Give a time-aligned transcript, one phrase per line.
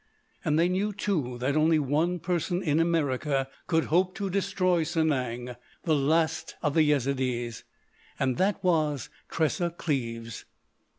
[0.43, 5.55] And they knew, too, that only one person in America could hope to destroy Sanang,
[5.83, 7.65] the last of the Yezidees,
[8.17, 10.45] and that was Tressa Cleves.